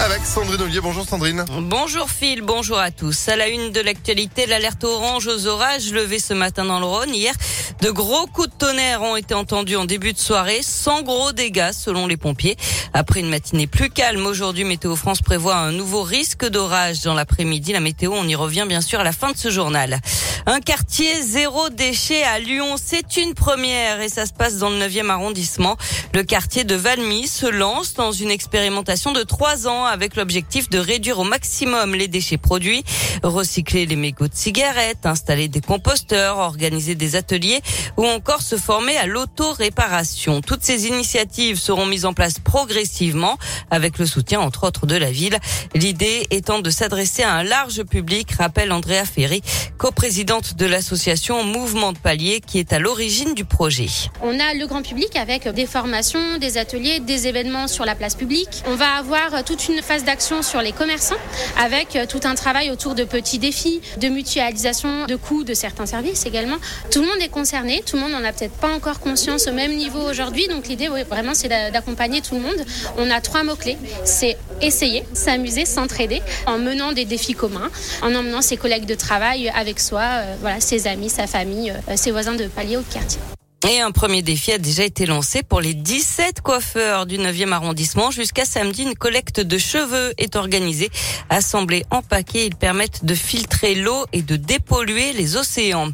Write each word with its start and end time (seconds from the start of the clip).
Avec 0.00 0.24
Sandrine 0.24 0.62
Ollier. 0.62 0.80
Bonjour 0.80 1.06
Sandrine. 1.06 1.44
Bonjour 1.60 2.08
Phil, 2.08 2.40
bonjour 2.40 2.78
à 2.78 2.90
tous. 2.90 3.28
À 3.28 3.36
la 3.36 3.48
une 3.48 3.70
de 3.70 3.80
l'actualité, 3.80 4.46
l'alerte 4.46 4.82
orange 4.82 5.26
aux 5.26 5.46
orages 5.46 5.92
levée 5.92 6.18
ce 6.18 6.32
matin 6.32 6.64
dans 6.64 6.80
le 6.80 6.86
Rhône. 6.86 7.14
Hier, 7.14 7.34
de 7.82 7.90
gros 7.90 8.26
coups 8.26 8.48
de 8.48 8.54
tonnerre 8.54 9.02
ont 9.02 9.16
été 9.16 9.34
entendus 9.34 9.76
en 9.76 9.84
début 9.84 10.14
de 10.14 10.18
soirée, 10.18 10.60
sans 10.62 11.02
gros 11.02 11.32
dégâts 11.32 11.72
selon 11.72 12.06
les 12.06 12.16
pompiers. 12.16 12.56
Après 12.94 13.20
une 13.20 13.28
matinée 13.28 13.66
plus 13.66 13.90
calme 13.90 14.24
aujourd'hui, 14.24 14.64
Météo 14.64 14.96
France 14.96 15.20
prévoit 15.20 15.56
un 15.56 15.70
nouveau 15.70 16.02
risque 16.02 16.46
d'orage 16.48 17.02
dans 17.02 17.14
l'après-midi. 17.14 17.74
La 17.74 17.80
météo, 17.80 18.12
on 18.14 18.26
y 18.26 18.34
revient 18.34 18.64
bien 18.66 18.80
sûr 18.80 19.00
à 19.00 19.04
la 19.04 19.12
fin 19.12 19.30
de 19.32 19.36
ce 19.36 19.50
journal. 19.50 20.00
Un 20.46 20.60
quartier 20.60 21.20
zéro 21.20 21.68
déchet 21.68 22.22
à 22.22 22.38
Lyon, 22.38 22.76
c'est 22.82 23.18
une 23.18 23.34
première 23.34 24.00
et 24.00 24.08
ça 24.08 24.24
se 24.24 24.32
passe 24.32 24.56
dans 24.56 24.70
le 24.70 24.78
9e 24.78 25.10
arrondissement. 25.10 25.76
Le 26.14 26.22
quartier 26.22 26.64
de 26.64 26.74
Valmy 26.74 27.28
se 27.28 27.46
lance 27.46 27.92
dans 27.94 28.12
une 28.12 28.30
expérimentation 28.30 29.12
de 29.12 29.22
trois 29.22 29.68
ans 29.68 29.84
avec 29.90 30.16
l'objectif 30.16 30.70
de 30.70 30.78
réduire 30.78 31.18
au 31.18 31.24
maximum 31.24 31.94
les 31.94 32.08
déchets 32.08 32.38
produits, 32.38 32.84
recycler 33.22 33.86
les 33.86 33.96
mégots 33.96 34.28
de 34.28 34.34
cigarettes, 34.34 35.04
installer 35.04 35.48
des 35.48 35.60
composteurs, 35.60 36.38
organiser 36.38 36.94
des 36.94 37.16
ateliers 37.16 37.60
ou 37.96 38.06
encore 38.06 38.42
se 38.42 38.56
former 38.56 38.96
à 38.96 39.06
l'auto-réparation. 39.06 40.40
Toutes 40.40 40.62
ces 40.62 40.86
initiatives 40.86 41.58
seront 41.58 41.86
mises 41.86 42.04
en 42.04 42.12
place 42.12 42.38
progressivement 42.38 43.36
avec 43.70 43.98
le 43.98 44.06
soutien 44.06 44.40
entre 44.40 44.64
autres 44.66 44.86
de 44.86 44.96
la 44.96 45.10
ville. 45.10 45.38
L'idée 45.74 46.26
étant 46.30 46.60
de 46.60 46.70
s'adresser 46.70 47.22
à 47.22 47.34
un 47.34 47.42
large 47.42 47.82
public, 47.84 48.30
rappelle 48.32 48.72
Andrea 48.72 49.04
Ferry, 49.04 49.42
coprésidente 49.78 50.54
de 50.54 50.66
l'association 50.66 51.44
Mouvement 51.44 51.92
de 51.92 51.98
Palier 51.98 52.40
qui 52.40 52.58
est 52.58 52.72
à 52.72 52.78
l'origine 52.78 53.34
du 53.34 53.44
projet. 53.44 53.88
On 54.22 54.38
a 54.38 54.54
le 54.54 54.66
grand 54.66 54.82
public 54.82 55.16
avec 55.16 55.48
des 55.48 55.66
formations, 55.66 56.38
des 56.38 56.58
ateliers, 56.58 57.00
des 57.00 57.26
événements 57.26 57.68
sur 57.68 57.84
la 57.84 57.94
place 57.94 58.14
publique. 58.14 58.62
On 58.66 58.74
va 58.74 58.94
avoir 58.94 59.44
toute 59.44 59.68
une 59.68 59.79
phase 59.82 60.04
d'action 60.04 60.42
sur 60.42 60.62
les 60.62 60.72
commerçants 60.72 61.16
avec 61.58 61.98
tout 62.08 62.20
un 62.24 62.34
travail 62.34 62.70
autour 62.70 62.94
de 62.94 63.04
petits 63.04 63.38
défis, 63.38 63.80
de 63.98 64.08
mutualisation 64.08 65.06
de 65.06 65.16
coûts 65.16 65.44
de 65.44 65.54
certains 65.54 65.86
services 65.86 66.26
également. 66.26 66.56
Tout 66.90 67.00
le 67.00 67.06
monde 67.06 67.20
est 67.20 67.28
concerné, 67.28 67.82
tout 67.84 67.96
le 67.96 68.02
monde 68.02 68.12
n'en 68.12 68.24
a 68.24 68.32
peut-être 68.32 68.56
pas 68.56 68.72
encore 68.74 69.00
conscience 69.00 69.46
au 69.46 69.52
même 69.52 69.74
niveau 69.74 70.00
aujourd'hui. 70.00 70.48
Donc 70.48 70.68
l'idée 70.68 70.88
vraiment 70.88 71.34
c'est 71.34 71.48
d'accompagner 71.48 72.20
tout 72.20 72.34
le 72.34 72.40
monde. 72.40 72.64
On 72.98 73.10
a 73.10 73.20
trois 73.20 73.42
mots-clés. 73.42 73.78
C'est 74.04 74.36
essayer, 74.60 75.04
s'amuser, 75.12 75.64
s'entraider 75.64 76.22
en 76.46 76.58
menant 76.58 76.92
des 76.92 77.04
défis 77.04 77.34
communs, 77.34 77.70
en 78.02 78.14
emmenant 78.14 78.42
ses 78.42 78.56
collègues 78.56 78.86
de 78.86 78.94
travail 78.94 79.50
avec 79.54 79.80
soi, 79.80 80.02
euh, 80.02 80.34
voilà, 80.40 80.60
ses 80.60 80.86
amis, 80.86 81.10
sa 81.10 81.26
famille, 81.26 81.70
euh, 81.70 81.96
ses 81.96 82.10
voisins 82.10 82.34
de 82.34 82.46
palier 82.46 82.76
ou 82.76 82.82
de 82.82 82.92
quartier. 82.92 83.20
Et 83.68 83.78
un 83.78 83.90
premier 83.90 84.22
défi 84.22 84.52
a 84.52 84.58
déjà 84.58 84.84
été 84.84 85.04
lancé 85.04 85.42
pour 85.42 85.60
les 85.60 85.74
17 85.74 86.40
coiffeurs 86.40 87.04
du 87.04 87.18
9e 87.18 87.52
arrondissement. 87.52 88.10
Jusqu'à 88.10 88.46
samedi, 88.46 88.84
une 88.84 88.94
collecte 88.94 89.38
de 89.40 89.58
cheveux 89.58 90.14
est 90.16 90.34
organisée. 90.34 90.88
Assemblés 91.28 91.84
en 91.90 92.00
paquets, 92.00 92.46
ils 92.46 92.56
permettent 92.56 93.04
de 93.04 93.14
filtrer 93.14 93.74
l'eau 93.74 94.06
et 94.14 94.22
de 94.22 94.36
dépolluer 94.36 95.12
les 95.12 95.36
océans. 95.36 95.90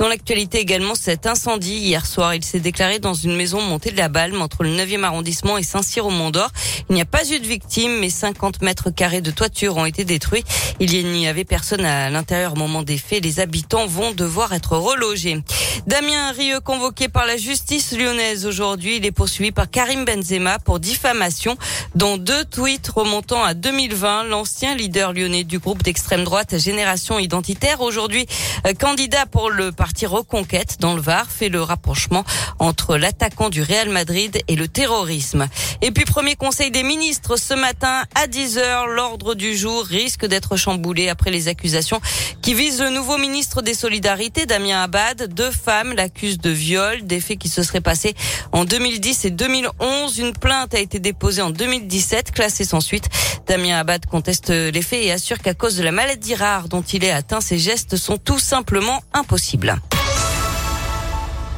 Dans 0.00 0.08
l'actualité 0.08 0.58
également, 0.60 0.94
cet 0.94 1.26
incendie 1.26 1.76
hier 1.76 2.06
soir, 2.06 2.34
il 2.34 2.42
s'est 2.42 2.58
déclaré 2.58 3.00
dans 3.00 3.12
une 3.12 3.36
maison 3.36 3.60
montée 3.60 3.90
de 3.90 3.98
la 3.98 4.08
Balme 4.08 4.40
entre 4.40 4.62
le 4.62 4.70
9e 4.70 5.02
arrondissement 5.02 5.58
et 5.58 5.62
Saint-Cyr 5.62 6.06
au 6.06 6.10
Mont-d'Or. 6.10 6.48
Il 6.88 6.94
n'y 6.94 7.02
a 7.02 7.04
pas 7.04 7.30
eu 7.30 7.38
de 7.38 7.46
victimes, 7.46 7.98
mais 8.00 8.08
50 8.08 8.62
mètres 8.62 8.88
carrés 8.88 9.20
de 9.20 9.30
toiture 9.30 9.76
ont 9.76 9.84
été 9.84 10.06
détruits. 10.06 10.42
Il 10.80 11.12
n'y 11.12 11.28
avait 11.28 11.44
personne 11.44 11.84
à 11.84 12.08
l'intérieur 12.08 12.54
au 12.54 12.56
moment 12.56 12.82
des 12.82 12.96
faits. 12.96 13.22
Les 13.22 13.40
habitants 13.40 13.86
vont 13.86 14.12
devoir 14.12 14.54
être 14.54 14.74
relogés. 14.78 15.42
Damien 15.86 16.32
Rieu 16.32 16.60
convoqué 16.60 17.08
par 17.08 17.26
la 17.26 17.36
justice 17.36 17.92
lyonnaise 17.92 18.46
aujourd'hui. 18.46 18.96
Il 18.96 19.04
est 19.04 19.12
poursuivi 19.12 19.52
par 19.52 19.70
Karim 19.70 20.06
Benzema 20.06 20.58
pour 20.58 20.80
diffamation, 20.80 21.58
dont 21.94 22.16
deux 22.16 22.46
tweets 22.46 22.88
remontant 22.88 23.44
à 23.44 23.52
2020. 23.52 24.24
L'ancien 24.24 24.74
leader 24.74 25.12
lyonnais 25.12 25.44
du 25.44 25.58
groupe 25.58 25.82
d'extrême 25.82 26.24
droite 26.24 26.56
Génération 26.58 27.18
Identitaire, 27.18 27.82
aujourd'hui 27.82 28.24
euh, 28.66 28.72
candidat 28.72 29.26
pour 29.26 29.50
le 29.50 29.72
parti 29.72 29.89
Reconquête 30.02 30.76
dans 30.80 30.94
le 30.94 31.00
Var, 31.02 31.30
fait 31.30 31.48
le 31.48 31.62
rapprochement 31.62 32.24
entre 32.58 32.96
l'attaquant 32.96 33.50
du 33.50 33.62
Real 33.62 33.88
Madrid 33.88 34.40
et 34.48 34.56
le 34.56 34.68
terrorisme. 34.68 35.48
Et 35.82 35.90
puis 35.90 36.04
premier 36.04 36.36
conseil 36.36 36.70
des 36.70 36.82
ministres 36.82 37.36
ce 37.36 37.54
matin 37.54 38.02
à 38.14 38.26
10h, 38.26 38.86
l'ordre 38.86 39.34
du 39.34 39.56
jour 39.56 39.84
risque 39.84 40.26
d'être 40.26 40.56
chamboulé 40.56 41.08
après 41.08 41.30
les 41.30 41.48
accusations 41.48 42.00
qui 42.42 42.54
visent 42.54 42.80
le 42.80 42.90
nouveau 42.90 43.18
ministre 43.18 43.62
des 43.62 43.74
Solidarités, 43.74 44.46
Damien 44.46 44.82
Abad. 44.82 45.32
Deux 45.34 45.50
femmes 45.50 45.92
l'accusent 45.94 46.38
de 46.38 46.50
viol, 46.50 47.02
des 47.02 47.20
faits 47.20 47.38
qui 47.38 47.48
se 47.48 47.62
seraient 47.62 47.80
passés 47.80 48.14
en 48.52 48.64
2010 48.64 49.24
et 49.26 49.30
2011. 49.30 50.18
Une 50.18 50.32
plainte 50.32 50.74
a 50.74 50.78
été 50.78 50.98
déposée 50.98 51.42
en 51.42 51.50
2017, 51.50 52.32
classée 52.32 52.64
sans 52.64 52.80
suite. 52.80 53.08
Damien 53.46 53.78
Abad 53.78 54.06
conteste 54.06 54.50
les 54.50 54.82
faits 54.82 55.04
et 55.04 55.12
assure 55.12 55.38
qu'à 55.38 55.54
cause 55.54 55.76
de 55.76 55.82
la 55.82 55.92
maladie 55.92 56.34
rare 56.34 56.68
dont 56.68 56.82
il 56.82 57.04
est 57.04 57.10
atteint, 57.10 57.40
ses 57.40 57.58
gestes 57.58 57.96
sont 57.96 58.18
tout 58.18 58.38
simplement 58.38 59.02
impossibles. 59.12 59.79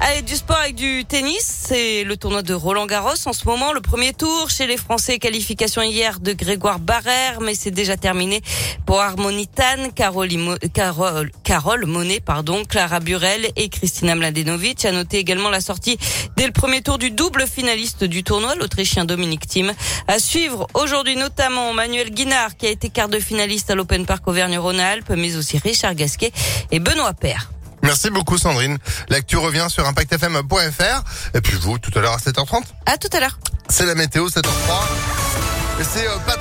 Allez, 0.04 0.22
du 0.22 0.34
sport 0.34 0.56
avec 0.56 0.74
du 0.74 1.04
tennis. 1.04 1.44
C'est 1.68 2.02
le 2.02 2.16
tournoi 2.16 2.42
de 2.42 2.54
Roland 2.54 2.86
Garros 2.86 3.14
en 3.24 3.32
ce 3.32 3.46
moment. 3.46 3.72
Le 3.72 3.80
premier 3.80 4.12
tour 4.12 4.50
chez 4.50 4.66
les 4.66 4.76
Français. 4.76 5.20
Qualification 5.20 5.80
hier 5.80 6.18
de 6.18 6.32
Grégoire 6.32 6.80
Barrère, 6.80 7.40
mais 7.40 7.54
c'est 7.54 7.70
déjà 7.70 7.96
terminé 7.96 8.42
pour 8.84 9.00
Harmonitan, 9.00 9.90
Carole, 9.94 11.30
Carole, 11.44 11.86
Monet, 11.86 12.18
pardon, 12.18 12.64
Clara 12.64 12.98
Burel 12.98 13.52
et 13.54 13.68
Christina 13.68 14.16
Mladenovic. 14.16 14.84
A 14.84 14.90
noté 14.90 15.18
également 15.18 15.50
la 15.50 15.60
sortie 15.60 15.96
dès 16.36 16.46
le 16.46 16.52
premier 16.52 16.82
tour 16.82 16.98
du 16.98 17.12
double 17.12 17.46
finaliste 17.46 18.02
du 18.02 18.24
tournoi, 18.24 18.56
l'Autrichien 18.56 19.04
Dominique 19.04 19.46
Thiem. 19.46 19.72
À 20.08 20.18
suivre 20.18 20.66
aujourd'hui 20.74 21.14
notamment 21.14 21.72
Manuel 21.74 22.10
Guinard 22.10 22.56
qui 22.56 22.66
a 22.66 22.70
été 22.70 22.88
quart 22.88 23.08
de 23.08 23.20
finaliste 23.20 23.70
à 23.70 23.76
l'Open 23.76 24.04
Park 24.04 24.26
Auvergne-Rhône-Alpes, 24.26 25.10
mais 25.10 25.36
aussi 25.36 25.58
Richard 25.58 25.94
Gasquet 25.94 26.32
et 26.72 26.80
Benoît 26.80 27.14
Paire. 27.14 27.52
Merci 27.82 28.10
beaucoup 28.10 28.38
Sandrine. 28.38 28.78
L'actu 29.08 29.36
revient 29.36 29.66
sur 29.68 29.86
impactfm.fr. 29.86 31.02
Et 31.34 31.40
puis 31.40 31.56
vous, 31.56 31.78
tout 31.78 31.96
à 31.98 32.02
l'heure 32.02 32.14
à 32.14 32.18
7h30 32.18 32.62
À 32.86 32.96
tout 32.96 33.08
à 33.12 33.20
l'heure. 33.20 33.38
C'est 33.68 33.86
la 33.86 33.94
météo, 33.94 34.28
7h03. 34.28 34.42
Et 35.80 35.84
c'est 35.84 36.06
euh, 36.06 36.16
pas 36.26 36.32
trop 36.36 36.40